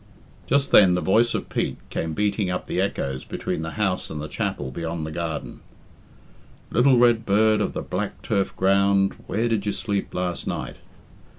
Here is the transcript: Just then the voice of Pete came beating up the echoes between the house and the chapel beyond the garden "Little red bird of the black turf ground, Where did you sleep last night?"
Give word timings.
Just 0.47 0.71
then 0.71 0.95
the 0.95 0.99
voice 0.99 1.35
of 1.35 1.47
Pete 1.47 1.77
came 1.91 2.13
beating 2.15 2.49
up 2.49 2.65
the 2.65 2.81
echoes 2.81 3.23
between 3.23 3.61
the 3.61 3.73
house 3.77 4.09
and 4.09 4.19
the 4.19 4.27
chapel 4.27 4.71
beyond 4.71 5.05
the 5.05 5.11
garden 5.11 5.59
"Little 6.71 6.97
red 6.97 7.23
bird 7.23 7.61
of 7.61 7.73
the 7.73 7.83
black 7.83 8.23
turf 8.23 8.55
ground, 8.55 9.13
Where 9.27 9.47
did 9.47 9.67
you 9.67 9.71
sleep 9.71 10.15
last 10.15 10.47
night?" 10.47 10.77